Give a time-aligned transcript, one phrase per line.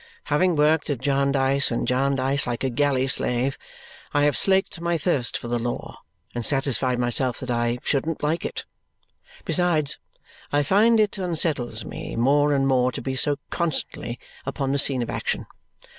[0.33, 3.55] Having worked at Jarndyce and Jarndyce like a galley slave,
[4.15, 5.99] I have slaked my thirst for the law
[6.33, 8.65] and satisfied myself that I shouldn't like it.
[9.45, 9.99] Besides,
[10.51, 15.03] I find it unsettles me more and more to be so constantly upon the scene
[15.03, 15.45] of action.